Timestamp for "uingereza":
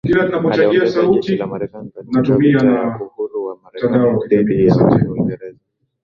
5.09-5.59